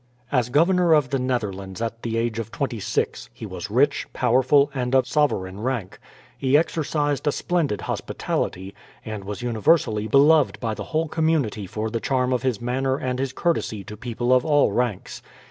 [0.31, 4.71] As Governor of the Netherlands at the age of twenty six, he was rich, powerful,
[4.73, 5.99] and of sovereign rank.
[6.35, 8.73] He exercised a splendid hospitality,
[9.05, 13.19] and was universally beloved by the whole community for the charm of his manner and
[13.19, 15.21] his courtesy to people of all ranks.